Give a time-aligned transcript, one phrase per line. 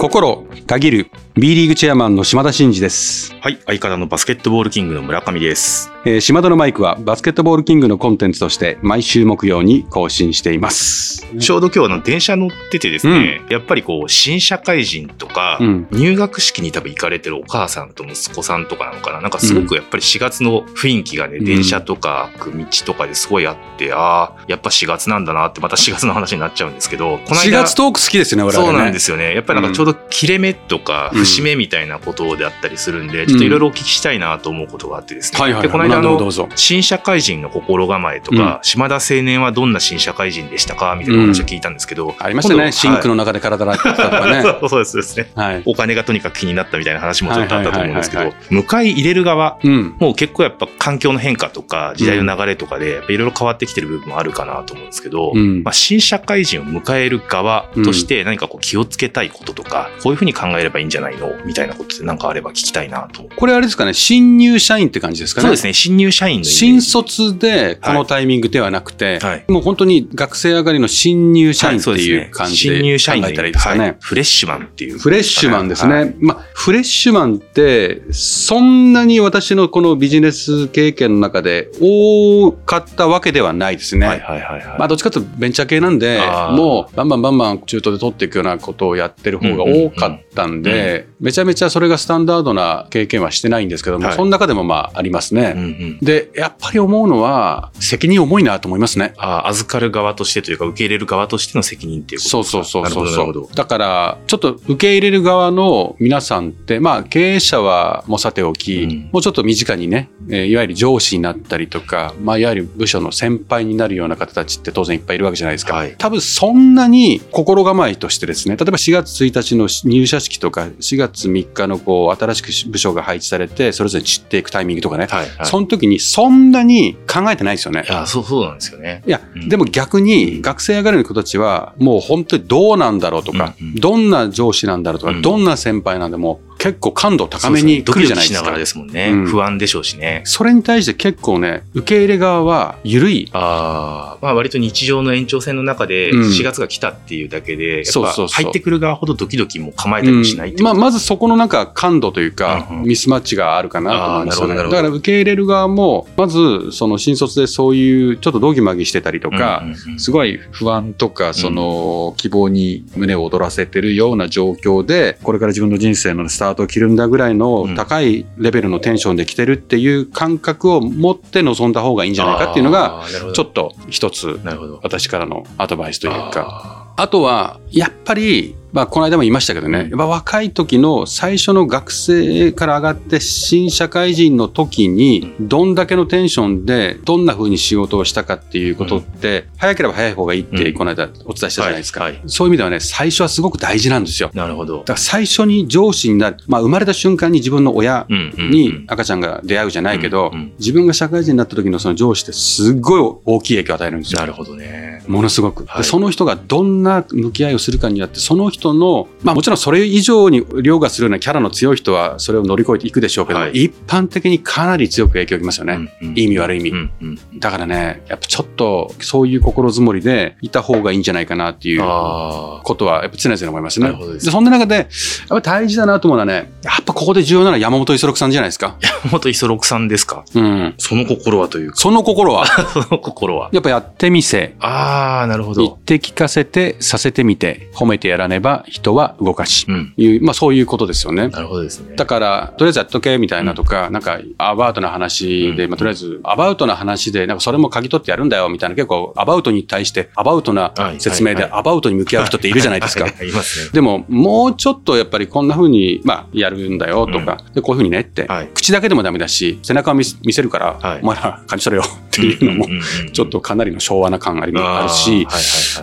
[0.00, 1.10] 心限る。
[1.34, 5.92] B リーグチェアマンの島田真二です、はい、相方のバスケットボールキングの村上です。
[6.04, 11.26] えー島田のマイクはバスケットボールキングのコンテンツとして毎週木曜に更新しています。
[11.38, 15.88] ちょうど今日あの電車乗っててですね、やっぱりこう新社会人とか、うん。
[15.92, 19.20] 入学式に多分行かれてるお母さんと息子さんとかなのかな。
[19.20, 21.44] なんかすごくやっぱり4月の雰囲気がね、うん。
[21.44, 28.72] 電車とか道とかですごいあって、ああ、やっぱ4月なんだなってまた4月の話になっちゃうんですけど、こ4月トーク好きですよね我々ね。
[28.72, 29.34] そうなんですよね。
[29.34, 35.62] やっぱりなんかちょうど切れ目とかうん節目みたいなことであったりするんで、ちょっといろいろお聞きしたいなと思うことがあってですね。
[35.62, 42.14] で、この間あの新社会人の心構えとか、島田青年はどんな新社会人でしたかみたいなお話を聞いたんですけど。
[42.18, 42.72] ありましたね。
[42.72, 43.10] シンクの。
[43.10, 44.42] の中で体洗ってたとかね。
[44.42, 45.30] は いそうですですね。
[45.34, 45.62] はい。
[45.66, 49.94] お金がとにかく気になったみたいな話もちょっとあったと思うんですけど迎え入れる側、うん。
[49.98, 55.62] もう結構やっぱ環境の変化とか時代の流れとかでいろいろ変わってきてる部分もあるかなと思うんですけど、うん。
[55.62, 63.28] まあ、新社会人を迎える側として何かこう気をつけたいこととか、こういうふうに考えればいいんじゃないのみたいなことって何かあれば聞きたいなと。
[63.36, 73.80] これあれですかね新入社員って感じですかねそうですね、新入社員の新卒でこのタイミングではなくて、はいもう本当に学生上がりの新入社員ってはそうですいう感じ新入社員の考えたらいいですかね。
[73.80, 74.98] はいフレッシュマンっていう。
[74.98, 76.16] フレッシュマンですね。
[76.18, 84.06] まあ、フレッシュマンって、そんなに私のこのビジネス経験の中で多かったわけではないですね。
[84.06, 84.78] はいはいはいはい。
[84.78, 86.20] まあ、どっちかというとベンチャー系なんで
[86.52, 94.16] もうバンバンバンバン中途で取っていくようなことをやってる方が多かったんで、めちゃめちゃそれがスタンダードな経験はしてないんですけども、はい。
[94.16, 95.54] その中でもまあありますね。
[95.56, 95.98] うんうん。
[96.00, 99.14] でやっぱり思うのは責任重いなと思いますね。
[99.16, 102.82] あー預かる側としてというか受け入れる側としての責任っていうことそうそうそうそう。
[102.82, 103.48] なるほどなるほど。
[103.54, 109.10] だからちょっと受け入れる側の皆さんってまあ経営者はもうさておき、うん。
[109.12, 115.94] もうちょっと身近にね、えーいわゆる上司になったりとか、まあ、いわゆる部署の先輩になるような方たちって当然いっぱいいるわけじゃないですか、はい。
[115.96, 125.46] 多分そんなに心構えとしてですね例えば4月1日の入社式とか4月3日のこう新しく部署が配置されてそれぞれ散っていくタイミングとかね、はいはい。
[125.46, 127.92] その時にそんなに考えてないですよねい。
[127.92, 129.02] やそうそうなんですよね。
[129.06, 138.34] いや、うんでも逆に学生上がりの子たちはもう本当にどうなんだろうとか、うんうんどんな上司なんだろうとか、うんどんな先輩なんでも結構感度高めに来るじゃないですか。
[138.34, 139.10] ドキドキしながらですもんね。
[139.10, 139.26] うん。
[139.26, 140.20] 不安でしょうしね。
[140.26, 143.30] それに対して結構ね受け入れ側は緩い。
[143.32, 146.20] ああ、まあ割と日常の延長線の中でうん。
[146.30, 148.28] 4月が来たっていうだけで、やっぱそうそうそう。
[148.28, 152.84] 入ってくる側ほどドキドキも構えたりもしないまあ、まずそこのなんか感度というか、うんうん。
[152.84, 174.40] ミスマッチがあるかなと思いますよどだから受け入れる側もまずその新卒でそういうちょっとドギマギしてたりとか、うんうんうんすごい不安とか、その希望に胸を躍らせてるような状況で、これから自分の人生のスタートを切るんだぐらいのうん高いレベルのテンションで来てるっていう感覚を持って臨んだ方がいいんじゃないかっていうのが、ちょっと一つ。
[174.82, 176.94] 私からのアドバイスというか。
[176.96, 179.90] ああとは、やっぱり、まあ、この間も言いましたけどね、うん。
[179.90, 190.74] やっぱ若い時の最初の学生から上がって新社会人の時に、どんだけのテンションで、どんな風に仕事をしたかっていうことって、早ければ早い方がいいって、うん。
[190.74, 194.30] この間お伝えしたじゃないですか、そういう意味ではね、最初はすごく大事なんですよ。
[194.32, 194.78] ーなるほど。
[194.78, 194.84] だ。
[194.84, 204.20] から最初に上司になる、まあ、生まれた瞬間に自分の親に赤ちゃんが出会うじゃないけど、自分が社会人になった時のその上司ってすっごい大きい影響を与えるんですよ。
[204.20, 204.26] な。
[204.26, 205.02] るほどね。
[205.06, 205.82] ものすごく、はい。
[205.82, 213.64] でその人がどんな向き合いをするかによってその人の、まあ、もちろんそれ以上に凌駕するようなキャラの強い人はそれを乗り越えていくでしょうけど、はい。
[213.64, 217.38] 一般的にかなり強く影響を受けますよね、うんうんいい意味悪い意味、うんうん。
[217.38, 223.92] だからねやっぱちょっとそういう心づもりでいた方がいいんじゃないかなっていうあことはやっぱ常々思いますね。
[224.14, 224.86] でそんな中でやっ
[225.28, 229.08] ぱ大事だなと思うのはねやっぱここで重要なのは山本五十六さんじゃないですか、あ。
[229.10, 232.44] 元磯六さんですかうん、その心はというか、その心は？
[232.74, 233.48] その心は。
[233.52, 235.62] やっぱやってみせああ、なるほど。
[235.62, 239.94] 言って聞かせてさせてみて褒めてやらねば人は動かし、うん。
[239.96, 241.28] いう、まあそういうことですよね。
[241.28, 241.96] なるほどですね。
[241.96, 253.10] だから、とりあえずやっとけみたいなとか、なんか、アバウトな話で、うんまあとりあえず、アバウトな話で、なんかそれも嗅ぎ取ってやるんだよみたいな、結構、アバウトに対して、アバウトなはい説明で、アバウトに向き合う人っているじゃないですかは。
[253.10, 253.70] い いますね。
[253.72, 262.80] でも、もうちょっとやっぱりこんな風に、まあ、やるんだよとか、で、こういう風にねって、はい口だけでもダメだし、背中を見せるから、はいお前ら感じ取れよ っていうのも、んんん
[263.12, 265.26] ちょっとかなりの昭和な感ありあるし。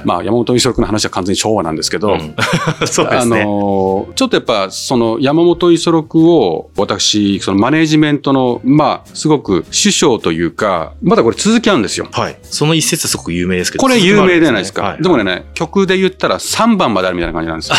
[0.04, 2.36] まあ、山本五十六の話は完全に昭和なんですけど、うん
[2.86, 3.44] そうであすね。
[3.44, 12.08] のーちょっとやっぱその山本五十六を私そのマネージメントのまあすごく首相というかまだこれ続きあるんですよ。
[12.12, 12.38] はい。
[12.44, 13.82] その一節すごく有名ですけど。
[13.82, 14.84] これ有名じゃないですか。
[14.84, 17.76] はいでもね、曲で言ったら3番まであるみたいな感じなんですよ。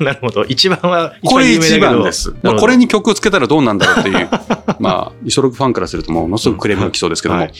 [0.04, 0.44] なるほど。
[0.44, 2.34] 一番は、これ一番です。
[2.64, 4.28] これに曲をつけたらどうなんだろうっていう、
[4.80, 7.52] まあ、イソロクファンからするとものすごくクレームが来そうですけども、はい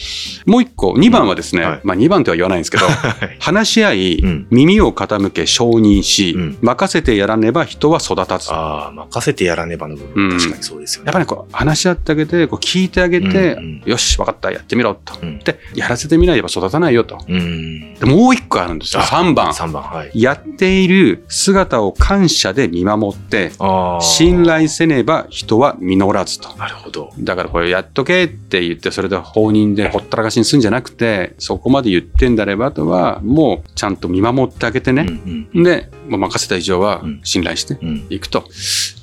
[0.47, 8.51] もう一個、2番はですね、はいまあ2番とは言わないんですけど、はい話し合い、うん耳を傾け承認し、任せてやらねば人は育たず。
[8.51, 11.11] やああ、任せてやらねばの部分、うん確かにそうですよね。
[11.11, 15.15] っぱりこう話し合ってあげて、こう聞いてあげて、よし、分かった、やってみろと。
[15.23, 17.19] うんで、やらせてみないと育たないよと。
[17.29, 17.95] うん。
[17.95, 19.03] でもう一個あるんですよ。
[19.03, 19.49] あ3番。
[19.49, 20.11] 3番、はい。
[20.15, 23.53] やっている姿を感謝で見守って。
[24.01, 26.55] 信頼せねば人は実らずと。
[26.57, 27.11] なるほど。
[27.19, 35.07] だからこれやっとけって言って、それで放任でほったらかしにするんじゃなくて、そこまで言ってんだればあとは、もうちゃんと見守ってあげてね。
[35.09, 38.45] うんうんで、もう任せた以上はうん信頼してうんいくと。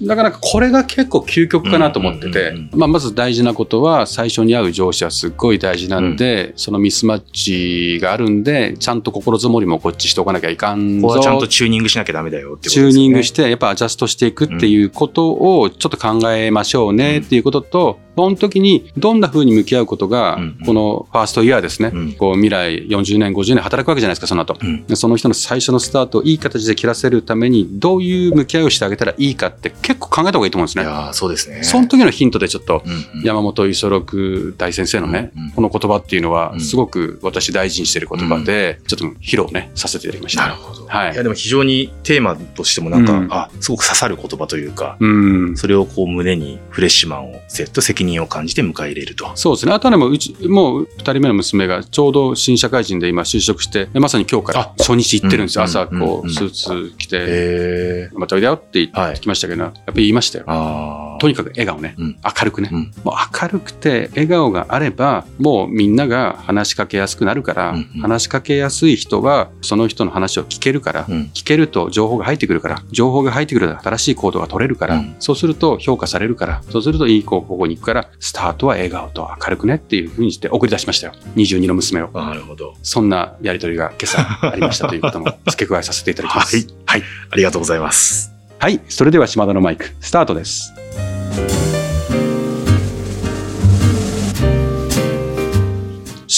[0.04, 12.88] だからこれが結構究極かなと思っててうんうんうん、まあまず大事なことは、最初に会う上司はすっごい大事なんで、そのミスマッチがあるんで、ちゃんと心づもりもこっちしておかなきゃいかんぞここはちゃんとチューニングしなきゃダメだよってことですね。
[12.88, 24.58] ューニングして、やっぱアジャストしていくっていうことをちょっと考えましょうねっていうことと、その時にどんな風に向き合うことがこのファーストイヤーですね、うんこう未来40年、50年働くわけじゃないですか、その後。
[24.90, 30.84] うその人の最初のスタートをいい形で切らせるために、どういう向き合いをしてあげたらいいかって結構考えた方がいいと思うんですね。
[30.84, 31.64] いやーそうですね。
[31.64, 32.84] その時のヒントでちょっと、
[33.24, 40.44] 山本五十六大先生のね、この言葉っていうのはう、んすごく私大事にしてる言葉で、ちょっと披露ね、させていただきました。
[40.44, 40.86] なるほど。
[40.86, 45.58] はいいや、でも非常にテーマとしてもなんか、うんあ、すごく刺さる言葉というか、うん。
[45.58, 49.31] それをこう胸にフレッシュマンをセット責任を感じて迎え入れると。
[49.36, 49.74] そうですね。
[49.74, 55.62] あとはね、もううち、もう二人目の娘がちょうど新社会人で今就職して、まさに今日から初日行ってるんですよ。
[55.63, 58.10] あ朝、こう、うんスーツ着て。
[58.13, 61.11] またおいでよって言はいってきましたけど、やっぱり言いましたよ。
[61.22, 61.94] とにかく笑顔ね。
[62.00, 62.70] うん明るくね。
[62.72, 81.14] うんもう明るくて笑顔があれば、もうみんなが話しかけやすくなるから、うんうん話しかけやすい人は、その人の話を聞けるから、うん聞けると情報が入ってくるから、情報が入ってくると新しい行動が取れるから、うんそうすると評価されるから、そうするといい方向に行くから、スタートは笑顔と明るくねっていうふうにして送り出しましたよ。
[81.36, 82.10] 22の娘を。
[82.12, 82.74] なるほど。
[82.82, 86.56] そんなやりとりが今朝ありましたということも 付け加えさせていただきます。
[86.56, 87.04] はいはい。
[87.30, 88.32] ありがとうございます。
[88.62, 88.80] はい。
[88.90, 90.72] それでは島田のマイク、スタートです。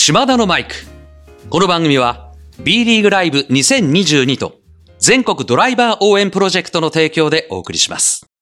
[0.06, 0.76] 島田のマイク。
[1.50, 4.60] この番組は B リーグライブ2022と
[5.00, 8.33] 全国ドライバー応援プロジェクトの提供でお送りします。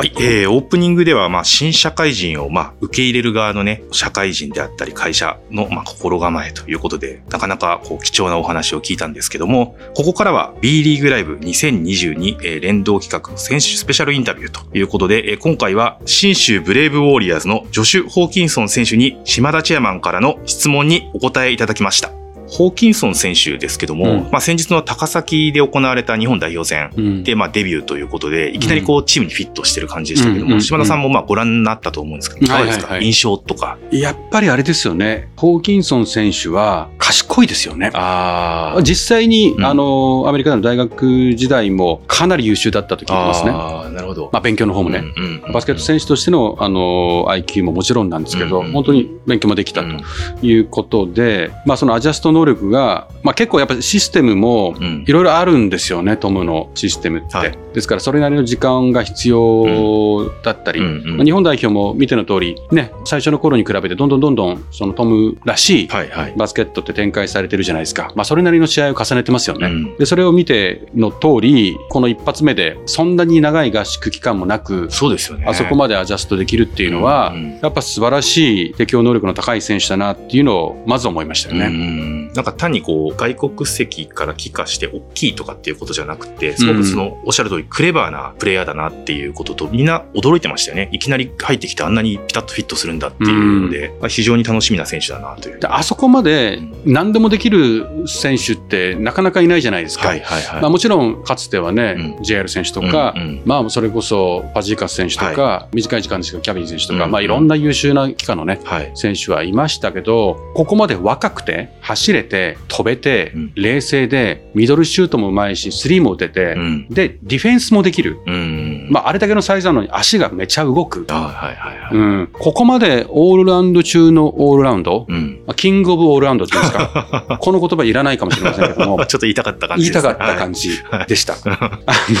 [0.00, 0.14] はい。
[0.18, 22.19] えー、オープニングでは、まあ、新社会人を、まあ、受け入れる側のね、社会人であったり、会社の、まあ、心構えということで、なかなか、こう、貴重なお話を聞いたんですけども、ここからは、B リーグライブ2022、えー連動企画選手スペシャルインタビューということで、えー今回は、新州ブレイブウォーリアーズのジョシュ・ホーキンソン選手に、島田チェアマンからの質問にお答えいただきました。
[22.50, 33.78] ホーキンソン選手ですけども、うんまあ、先日の高崎で行われた日本代表戦、うんで、まあ、デビューということで、いきなりこう、チームにフィットしてる感じでしたけども、うんうん島田さんもまあ、ご覧になったと思うんですけど、いかがですか、はいはいはい印象とか。
[33.90, 35.28] やっぱりあれですよね。
[35.36, 37.90] ホーキンソン選手は賢いですよね。
[37.94, 43.50] あ実際に、うんあの、アメリカの大学時代もかなり優秀だったと聞いてますね。
[43.52, 44.30] あーなるほど。
[44.32, 44.98] まあ、勉強の方もね。
[44.98, 50.00] うんうんうんバスケット選手としての、あの、IQ ももちろんなんですけど、うんうん本当に勉強もできたうん
[50.40, 57.36] ということで、まあ、そのアジャスト能力が、まあ、結構やっぱりシステムもうんいろいろあるんですよね、トムのシステムって。
[57.36, 65.88] はいですから、それなりの時間が必要だったり、うんうんまあ日本代表も見ての通り、ね、最初の頃に比べてどんどんどんどんそのトムらしい。
[66.36, 68.12] バスケットって展開されてるじゃないですか。
[68.14, 69.68] まあ、それなりの試合を重ねてますよね。
[69.68, 75.44] うんで、それを見ての通り、この一発目で、そんなに長い合宿期間もなく、そうですよね。
[75.46, 82.29] あそこまでアジャストできるっていうのは、うんうんやっぱ素晴らしい適応能力の高い選手だなっていうのを、まず思いましたようね。
[82.30, 90.88] んなんか単にこう外国籍から帰化して大きいとかっていうことじゃなくて、すごくそのおっしゃる通りクレバーなプレイヤーだなっていうこととみんな驚いてましたよね。
[90.92, 95.60] いきなり入ってきてあんなにピタッとフィットするんだっていうので、まあ非常に楽しみな選手だなという。
[95.60, 100.08] であそこまで何でもできる選手ってなかなかいないじゃないですか。
[100.08, 100.62] はいはいはい。
[100.62, 108.90] まあ、もちろんかつてはね、う JR 選手とか、うんうんまあ、それこそファジーカス選手とか、短い時間ですけどキャビン選手とか、うんまあ、いろんな優秀な期間のね、はい。
[108.94, 116.88] 選手はいましたけど、ここまで若くて、走れて、飛べて、うん冷静で、ミドルシュートもうまいし、スリーも打てて、うん。
[116.88, 118.18] で、ディフェンスもできる。
[118.26, 118.69] うん。
[118.90, 121.06] まあ、あれだけのサイズなのに足がめちゃ動く。
[121.08, 121.94] あはいはいはい。
[121.94, 125.42] うん、ここまでオールラウンド中のオールラウンド、うん。
[125.46, 131.34] まあキングオブオールラウンドっていうんですか、 この言葉いらないかもしれませんけども ちょ、っと言いたかった感じ言いたかった感じはいでした。
[131.44, 131.70] あ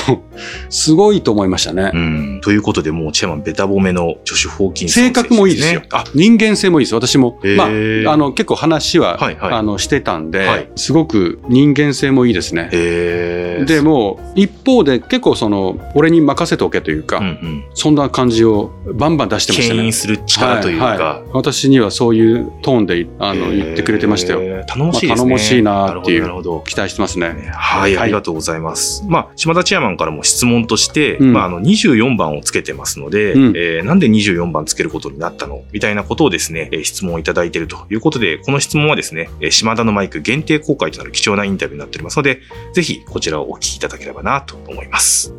[0.08, 0.22] の、
[0.68, 1.90] すごいと思いましたね。
[1.92, 2.40] うん。
[2.42, 5.82] ということで、もうチェアマンベタ褒めのジョシュ・ホーキンソン性格もいいですよ。
[5.90, 6.94] あ、人間性もいいです。
[6.94, 7.38] 私も。
[7.56, 7.70] まあ、あ
[8.16, 12.68] の、結構話は、はいはいあの、してたんで、はいすごく人間性もいいですね。
[13.66, 16.56] でもう一方で結構その俺に任せ
[17.18, 17.64] うんうん。
[17.74, 19.92] そんな感じをバンバン出してましたね牽引。
[19.92, 21.04] する力というはいか。
[21.04, 24.40] はい私にはそういうトーンであの言ってくれてましたよ。
[24.42, 25.08] えー頼もしいですね。
[25.08, 26.30] まあ頼もしいなっていう。
[26.64, 27.50] 期待してますね。
[27.52, 29.04] はい、はいありがとうございます。
[29.08, 35.62] まあ、島田チェアマンからも質問として、うんまあ、あの、24番をつけてますので、うんえーなんで24番つけることになったの？
[35.72, 42.40] みたいなことをですね、えー質問をいただいているということで、この質問はですね、えー島田のマイク限定公開となる貴重なインタビューになっておりますので、
[42.72, 45.34] ぜひこちらをお聞きいただければなと思います。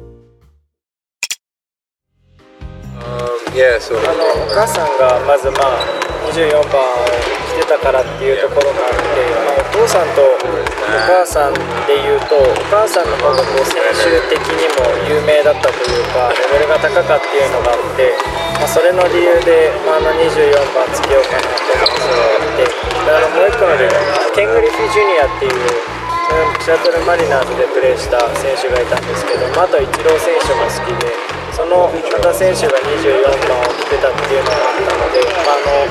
[3.53, 5.84] Yeah, so あのお母さんがまずまあ
[6.31, 7.03] 24番を
[7.51, 11.53] 着てたからっていうところがあって、まあ、お父さんとお母さん
[11.84, 18.15] でいうとお母さんの方がこう選手的にも有名だったというかレベルが高かっていうのがあって、
[18.55, 23.91] まあ、それの理由で、まあ、あの24番つけようかなと思ってであのもう一個の理由
[24.31, 35.84] ケングリフィジュニアっていううんシャトルマリナーズでプレーした選手がいたんですけど、まあ、あとイチロー選手も好きでそのまた選手が24番を着てたっていうのがあったので、あ、の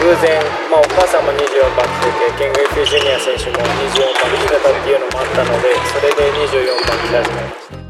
[0.00, 0.40] 偶然、
[0.70, 7.80] まあ、お母さんも24番着ててケングリフィジュニア選手も24番着てたっていうのもあったのでそれで24番着始めました。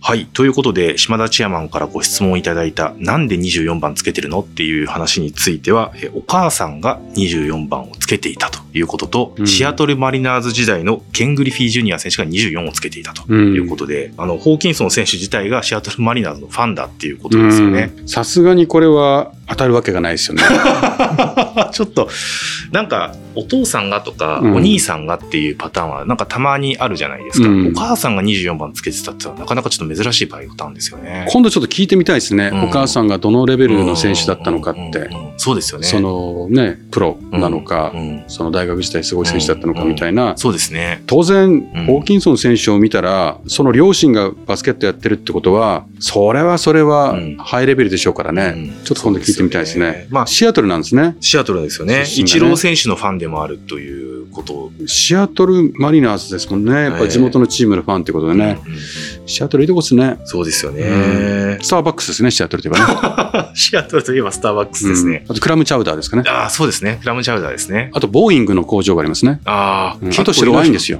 [0.00, 0.24] はい。
[0.24, 17.92] ということで、島田チアマンからご質問いただいた、なんで24番つけてるのっていう話については、お母さんが24番をつけていたということと、うんシアトルマリナーズ時代のケン・グリフィージュニア選手が24をつけていたとうんいうことで、あの、ホーキンソン選手自体がシアトルマリナーズのファンだっていうことですよね。
[17.98, 20.42] うんさすがにこれは当たるわけがないですよね。
[21.72, 22.08] ちょっと、
[22.72, 27.48] なんか、お父さんがとか、うんお兄さんがっていうパターンは、なんかたまにあるじゃないですか。
[27.48, 31.26] うんお母さんが24番つけてたってのは、なかなかちょっと珍しいパターンですよね。
[31.30, 32.50] 今度ちょっと聞いてみたいですね。
[32.52, 34.80] うんお母さんがどのレベルの選手だったのかって。
[34.80, 35.86] うんうんうんそうですよね。
[35.86, 40.36] そのね、プロなのか、うんうんその大学時代すごい選手だったのかみたいな。
[40.36, 41.02] そうですね。
[41.06, 48.54] 当然うん、ホーキンソン選手を見たら、その両親がバスケットやってるってことは、それはそれはうんハイレベルでしょうからね。
[48.56, 49.92] うんちょっと今度聞いてみたいですね。
[49.92, 51.16] すよねまあシアトルなんですね。
[51.20, 52.00] シアトルですよね。
[52.00, 56.72] ねイチロー選手のファンでもあるということシアトルマリナーズですもんね。
[56.72, 58.60] やっぱり地元のチームのファンってことでね。
[58.64, 58.78] うんうん
[59.28, 60.18] シアトルいいとこですね。
[60.24, 61.58] そうですようね。
[61.60, 63.50] スターバックスですね、シアトルといえばね。
[63.54, 65.22] シアトルといえばスターバックスですね。
[65.26, 66.22] うんあとクラムチャウダーですかね。
[66.26, 66.98] ああ、そうですね。
[67.02, 67.90] クラムチャウダーですね。
[67.92, 69.40] あと、ボーイングの工場がありますね。
[69.44, 70.98] ああ、うんあと白ワインですよ。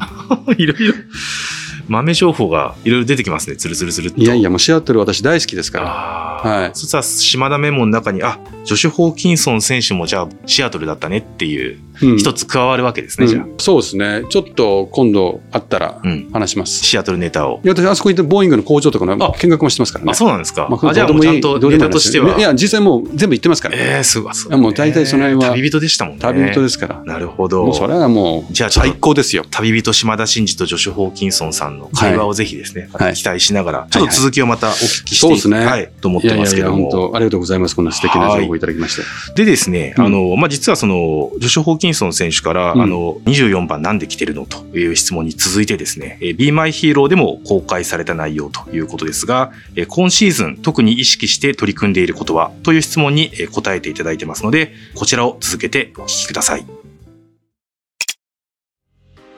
[0.58, 0.94] いろいろ。
[1.88, 3.57] 豆情報がいろいろ出てきますね。
[3.57, 4.12] つるつるつる。
[4.16, 5.87] いやいや、もうシアトル私大好きですから。
[5.87, 13.46] はいそしたら島田メモの中に、あ、ジョシュ・ホーキンソン選手もじゃあシアトルだったねっていう、うん一つ加わるわけですね、うんじゃあ。
[13.58, 14.22] そうですね。
[14.30, 16.30] ちょっと今度あったらうん。
[16.32, 16.84] 話します。
[16.84, 17.60] シアトルネタを。
[17.64, 20.10] いや、私、あそこ行ってボーイングの工場とかのあ見学もしてますからね。
[20.12, 20.68] あ、そうなんですか。
[20.70, 22.38] まあじゃあもうちゃんとネタとしては。
[22.38, 23.76] いや、実際もう全部言ってますから。
[23.76, 24.56] ええすごい。
[24.56, 26.20] もう大体その辺は旅人でしたもんね。
[26.20, 27.02] 旅人ですから。
[27.04, 27.64] なるほど。
[27.64, 29.44] もうそれはもうじゃあ最高ですよ。
[29.50, 36.90] 旅人島田真二とジョシュ・ホーキンソンさんの会話をぜひですね、期待しながら、いちょっと続きをまたお聞きしてそうですねはい、と思っていやいやいや、ますけども。
[36.90, 37.76] 本当ありがとうございます。
[37.76, 39.02] こんな素敵な情報をいただきまして。
[39.34, 56.64] でですね、うんあの、まあ、実はその、ジョシュ・ホーキンソン選手から、うんあの、24番なんで来てるのという質問に続いてですね、えー Be My Hero でも公開された内容ということですが、えー今シーズン特に意識して取り組んでいることはという質問にえー答えていただいてますので、こちらを続けてお聞きください。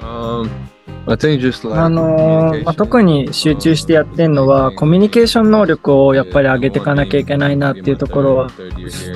[0.00, 0.48] Um,
[1.82, 8.50] あのーまあ、特に集中してやってるのはコミュニケーション能力をやっぱり上げていかなきゃいけないなっていうところは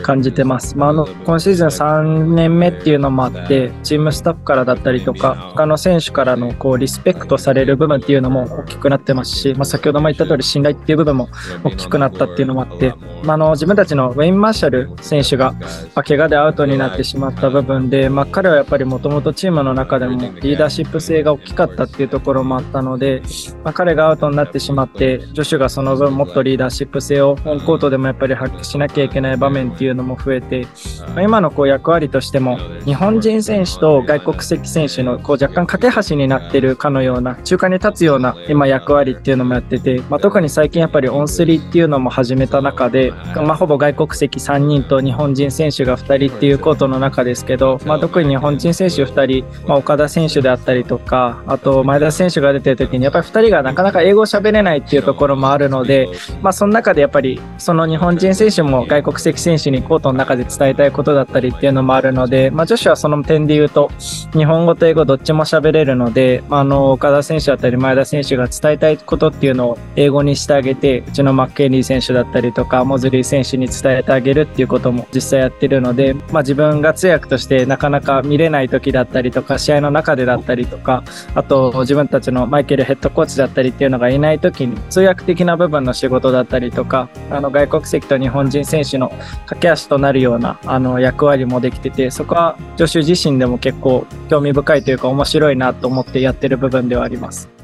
[0.03, 0.77] 感じてます。
[0.77, 11.29] まあ、あの今シーズン3年目っていうのもあってチームスタッフからだったりとか他の選手からのこうリスペクトされる部分っていうのも大きくなってますし、まあ、先ほども言った通り信頼っていう部分も
[11.65, 15.59] 大きくなったっていうのもあって、まあ、あの自分たちのウェイン・マーシャル選手が、ま
[15.97, 23.23] あ、怪我でアウトになってしまった部分で、まあ、彼はやっぱりもともとチームの中でもリーダーシップ性が大きかったっていうところもあったので、
[23.65, 30.67] まあ、彼がアウトになってしまってジョシュがその分もっとリーダーシップ性をオンコートでもやっぱり発揮しなきゃいけない場面っていうのも増えて、
[31.09, 56.09] まあ、今のこう役割としても日本人選手と外国籍選手のこう若干架け橋になってるかのような中間に立つような今役割っていうのもやってて、まあ、特に最近やっぱりオンスリーっていうのも始めた中で、まあ、ほぼ外国籍3人と日本人選手が2人っていうコートの中ですけど、まあ、特に日本人選手2人、まあ、岡田選手であったりとかあとと前田選手が出てる時にやっぱり2人がなかなか英語を喋れないっていうところもあるので、
[56.43, 63.91] まあ、その中でやっぱりその日本人選手も外国籍選手にコートの中で伝えたいことだったりっていうのもあるので、まあ、女子はその点で言うと
[64.33, 81.05] 日本語と英語どっちも喋れるので、まあ、あの岡田選手だったり前田選手が伝えたいことっていうのを英語にしてあげてうちのマッケンリー選手だったりとかモズリー選手に伝えてあげるっていうことも実際やってるので、まあ、自分が通訳としてなかなか見れない時だったりとか試合の中でだったりとか
[81.35, 89.11] あとと自分たちのマイケルヘッドコーチだったりっていうのがいない時に通訳的な部分の仕事だったりとかあの外国籍と日本人選手の
[89.47, 97.64] 駆け足となるようなあの役割もできててそこは助手自身でも結構興味深いというか面白いなと思ってやってる部分ではあります。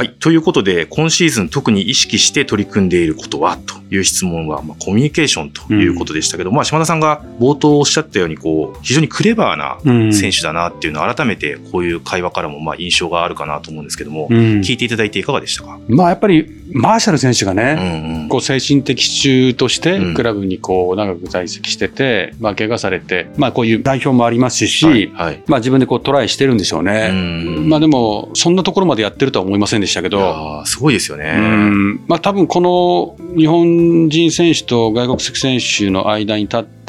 [0.00, 0.14] はい。
[0.18, 3.58] ということで、今シーズン特に意識して取り組んでいることは？
[3.58, 15.78] という質問は、まあ、コミュニケーションということでしたけど、まあ、島田さんが冒頭おっしゃったように、こう、非常にクレバーなうん選手だなっていうのを改めてこういう会話からもまあ印象があるかなと思うんですけども、うん聞いていただいていかがでしたか？
[15.86, 18.28] まあやっぱりマーシャル選手がうね、んうん。
[18.30, 25.10] こう精神的支柱としてうんクラブにこう長く在籍してて、まあ怪我されて、まあこういう代表もありますし、はい。
[25.12, 25.42] はい。
[25.46, 27.10] まあ自分でこうトライしてるんでしょううね。
[27.10, 31.34] んまあでも、そんなところまでやってるとは思いませんでしたけいやど、ーすごいですよね。
[31.36, 36.79] うんまあ多分この日本人選手と外国籍選手の間に立って、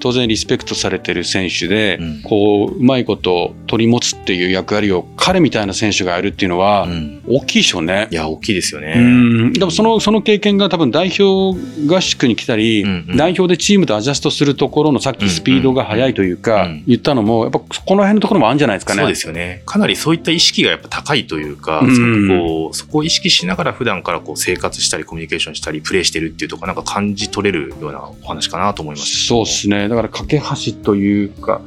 [0.00, 8.14] 当然リスペクトされてる選手で、うんこう、うまいこと取り持つっていう役割を彼みたいな選手がやるっていうのはう、ん大きいでしょうねい。
[8.14, 8.94] や、大きいですようね。
[8.96, 17.66] んでもそのその経験が多分代表合宿に来たり、うんうん代表でチームとアジャストするところのさっきスピードが速いというか、うんうん言ったのも、やっぱこ
[17.96, 19.00] の辺のところもあるんじゃないですかね。
[19.00, 19.62] そうですよね。
[19.66, 29.34] かなりそういった意識がやっぱ高いというか、うんすごくこうそこを意識しながら普段からこう生活したりコミュニケーションしたりプレーしてるっていうところなんか感じ取れるようなお話かなと思いました。
[29.46, 29.88] そうですね。
[29.88, 31.60] だから、架け橋というか、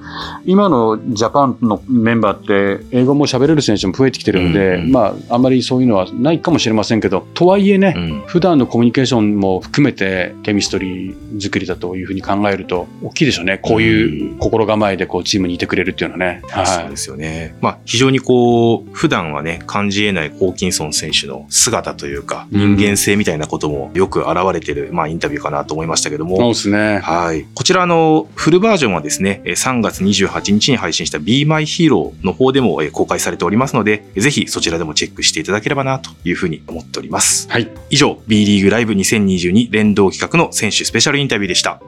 [0.45, 8.23] 今のジャパンのメンバーって、英語も喋れる選手も増えてきてるんで、うんうんまあ、あまりそういうのはないかもしれませんけど、とはいえね、うん。
[8.27, 13.59] 普段のコミュニケーションも含めて、ケミストリー作りだというふうに考えると、大きいでしょうね。
[13.61, 16.41] こういう心構えでこうチームにいてくれるっていうのはね。
[16.49, 16.97] はいそうで。
[16.97, 17.55] すよね。
[17.61, 26.99] まあ、非常にこう、普段はね、感じ得ないホーキンソン選手の姿というか、うん人間性みたいなこともよく現れてる、まあ、インタビューかなと思いましたけども、そうですね。
[26.99, 27.45] はい。
[27.55, 37.47] こちらあの、フルバージョンはですね、えー3月28日に配信した Be My Hero の方でもえー公開されておりますので、ぜひそちらでもチェックしていただければなというふうに思っております。
[37.49, 37.69] はい。
[37.91, 41.79] 以上、B リーグライブ2022連動企画の選手スペシャルインタビューでした。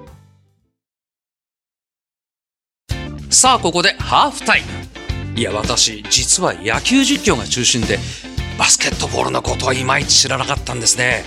[3.32, 8.00] さあここでハーフタイムいや私実は野球実況が中心で
[8.58, 11.24] バスケットボールのことはいまいち知らなかったんですね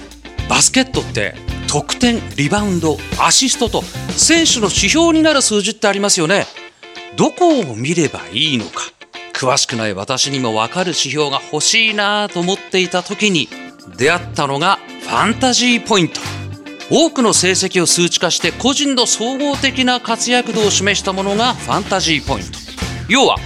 [0.48, 1.35] バスケットって
[1.68, 6.46] 得点リバウンドアシストと選手の指標になる数字ってありますよね。
[7.16, 8.85] どこを見ればいいのか。
[9.35, 13.48] 詳しくない私にも分かる指標が欲しいなと思っていた時に
[13.98, 16.20] 出会ったのがファンタジーポイント。
[16.90, 22.59] 多くの成績を数値化して個人の総合的な活躍度を示したものがファンタジーポイント。
[23.11, 23.37] 要は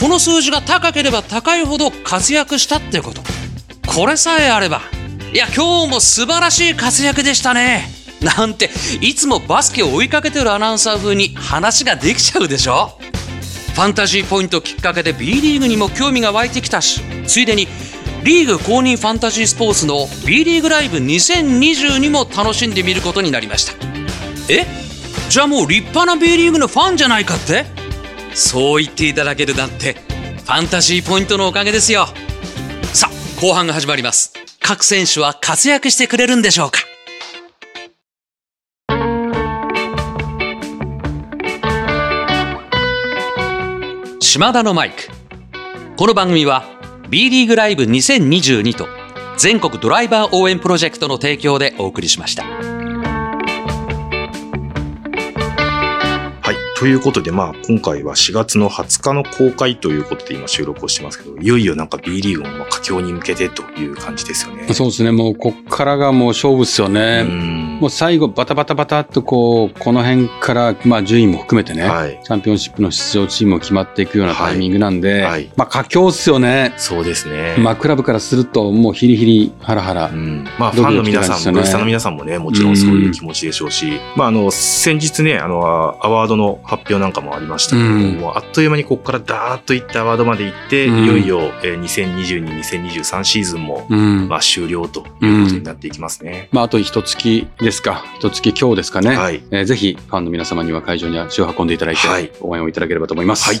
[0.00, 3.22] この数字が高ければ高いほど活躍したってこと。
[3.86, 4.82] これさえあれば
[5.32, 7.88] いや今日も素晴らしい活躍でしたね。
[8.22, 12.98] なんていつもバスケを追いかけてるアナウンサー風に話ができちゃうでしょ。
[13.74, 17.68] ファンタジーポイントきっかけで B リーグにも興味が湧いてきたしついでに
[18.24, 23.74] リーグ公認ファンタジースポーツの B リーグライブ2022も楽しんでみることになりました。
[24.52, 24.66] え？
[25.28, 27.66] じゃあもう立派な B リーグのファンじゃないかって？
[28.34, 32.06] そう言っていただけるなんてファンタジーポイントのおかげですよ。
[32.94, 34.32] さあ後半が始まります。
[34.60, 36.80] 各選手は活躍してくれるんでしょうか？
[44.20, 45.08] 島田のマイク
[45.96, 46.64] この番組は
[47.08, 48.86] B リーグライブ2022と
[49.36, 52.77] 全国ドライバー応援プロジェクトの提供でお送りしました。
[56.78, 64.57] ということで、まあ、今回は4月の20日の公開ということで今収録をしてますけど、いよいよなんか B リーグも佳境に向けてという感じですよね。
[64.74, 65.12] そうですね。
[65.12, 67.24] もうこっからがもう勝負ですよね。
[67.26, 72.20] うんもう最後バタバタバタっとこう、この辺から、まあ順位も含めてね、はい。
[72.24, 76.74] チャンピオンシップの出場チームも決まっていくようなタイミングなんで、はいはいまあ佳境っすよね。
[76.76, 77.56] そうですね。
[77.58, 80.06] まあクラブからするともうヒリヒリハラハラ。
[80.06, 85.60] うん、まあ、ファンの皆さん、キしてますよねブースターの皆さんもね、もちろんそういう気持ちでしょうし、まあ、あの、先日ね、あの、
[86.00, 94.28] アワードの発表なんかもありましたけれども、うんもうあっという間にここからダーッといってアワードまで行って、うんいよいよ、えー2022、2023シーズンも、うん。
[94.28, 96.48] まあ、終了ということになっていきますね。
[96.52, 98.04] まああと一月ですか。
[98.18, 99.16] 一月今日ですかね。
[99.16, 99.42] はい。
[99.50, 103.48] えーぜひファンの皆様には会場に足を運んでいただいて、はい応援をいただければと思います。
[103.48, 103.58] はい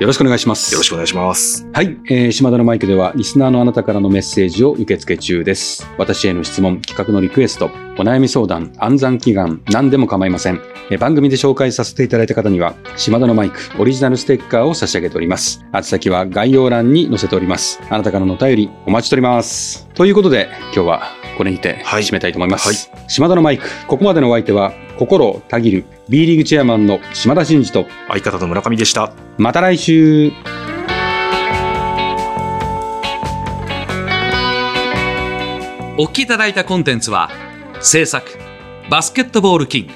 [0.00, 0.72] よろしくお願いします。
[0.72, 1.66] よろしくお願いします。
[1.72, 5.88] はい、えー島田のマイクではリスナーのあなたからのメッセージを受け付け中です。
[5.98, 10.60] 私への質問、企画のリクエスト、お悩み相談、暗算祈願、何でも構いません。
[10.90, 15.64] えー番組で紹介させていただいた方には、島田のマイクオリジナルステッカーを差し上げております。
[15.74, 17.80] 宛先は概要欄に載せております。
[17.88, 19.88] あなたからのお便りお待ちしております。
[19.94, 21.02] ということで、今日は
[21.38, 22.66] これにて締めたいと思います。
[22.66, 29.12] はいはい、島田のマイク、ここまでのお相手は、心をたぎる B リーグチェアマンの島田真二と、相方の村上でした。
[29.38, 30.32] また来週。
[35.96, 37.30] お聞きいただいたコンテンツは、
[37.80, 38.36] 制作、
[38.90, 39.92] バスケットボールキング、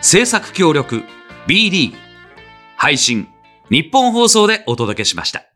[0.00, 1.02] 制作協力、
[1.48, 1.96] B リーグ、
[2.76, 3.28] 配信、
[3.70, 5.51] 日本放送でお届けしました。